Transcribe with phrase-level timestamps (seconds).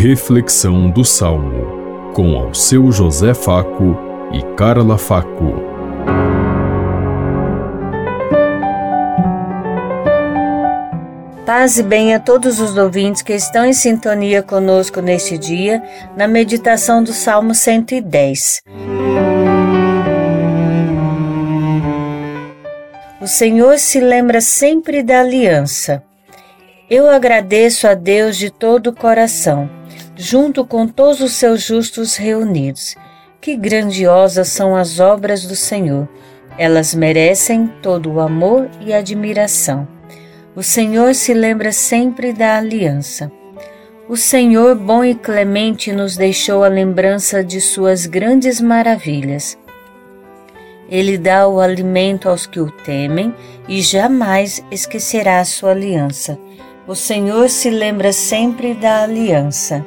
[0.00, 3.98] Reflexão do Salmo, com ao seu José Faco
[4.32, 5.54] e Carla Faco.
[11.44, 15.82] Paz e bem a todos os ouvintes que estão em sintonia conosco neste dia,
[16.16, 18.62] na meditação do Salmo 110.
[23.20, 26.04] O Senhor se lembra sempre da aliança.
[26.88, 29.68] Eu agradeço a Deus de todo o coração,
[30.20, 32.96] junto com todos os seus justos reunidos.
[33.40, 36.08] Que grandiosas são as obras do Senhor!
[36.58, 39.86] Elas merecem todo o amor e admiração.
[40.56, 43.30] O Senhor se lembra sempre da aliança.
[44.08, 49.56] O Senhor bom e clemente nos deixou a lembrança de suas grandes maravilhas.
[50.90, 53.32] Ele dá o alimento aos que o temem
[53.68, 56.36] e jamais esquecerá a sua aliança.
[56.88, 59.86] O Senhor se lembra sempre da aliança.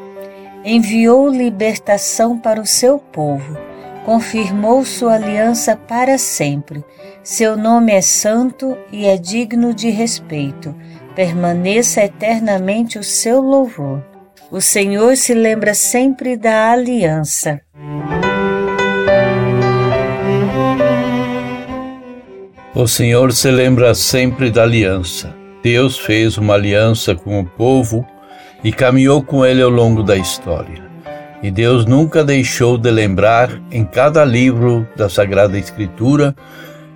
[0.63, 3.57] Enviou libertação para o seu povo,
[4.05, 6.83] confirmou sua aliança para sempre.
[7.23, 10.75] Seu nome é santo e é digno de respeito.
[11.15, 14.03] Permaneça eternamente o seu louvor.
[14.51, 17.59] O Senhor se lembra sempre da aliança.
[22.75, 25.35] O Senhor se lembra sempre da aliança.
[25.63, 28.05] Deus fez uma aliança com o povo
[28.63, 30.81] e caminhou com ele ao longo da história.
[31.43, 36.35] E Deus nunca deixou de lembrar em cada livro da Sagrada Escritura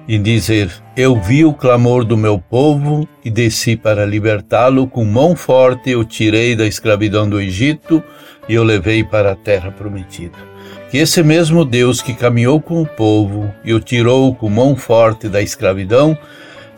[0.07, 5.35] e dizer: Eu vi o clamor do meu povo e desci para libertá-lo, com mão
[5.35, 8.03] forte o tirei da escravidão do Egito
[8.47, 10.37] e o levei para a terra prometida.
[10.91, 15.27] Que esse mesmo Deus que caminhou com o povo e o tirou com mão forte
[15.27, 16.15] da escravidão,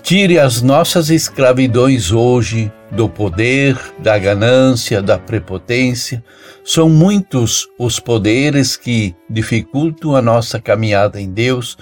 [0.08, 6.24] Tire as nossas escravidões hoje do poder, da ganância, da prepotência.
[6.64, 11.78] São muitos os poderes que dificultam a nossa caminhada em Deus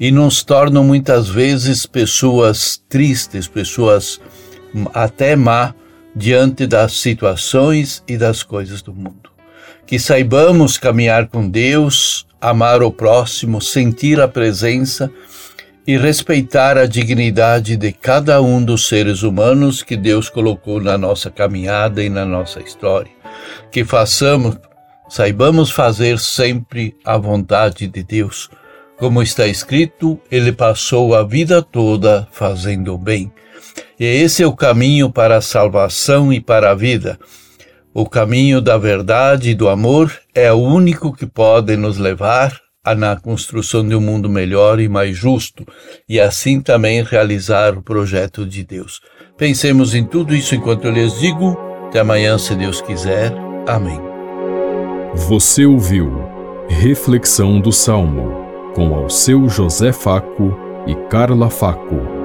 [0.00, 4.20] e nos tornam muitas vezes pessoas tristes, pessoas
[4.92, 5.72] até má
[6.16, 9.30] diante das situações e das coisas do mundo.
[9.86, 15.08] Que saibamos caminhar com Deus, amar o próximo, sentir a presença
[15.88, 21.30] e respeitar a dignidade de cada um dos seres humanos que Deus colocou na nossa
[21.30, 23.10] caminhada e na nossa história.
[23.72, 24.58] Que façamos,
[25.08, 28.50] saibamos fazer sempre a vontade de Deus.
[28.98, 33.32] Como está escrito, ele passou a vida toda fazendo o bem.
[33.98, 37.18] E esse é o caminho para a salvação e para a vida.
[37.94, 43.16] O caminho da verdade e do amor é o único que pode nos levar na
[43.16, 45.66] construção de um mundo melhor e mais justo,
[46.08, 49.00] e assim também realizar o projeto de Deus.
[49.36, 51.56] Pensemos em tudo isso enquanto eu lhes digo.
[51.88, 53.32] Até amanhã, se Deus quiser.
[53.66, 54.00] Amém.
[55.14, 56.28] Você ouviu
[56.68, 60.54] Reflexão do Salmo, com ao seu José Faco
[60.86, 62.17] e Carla Faco.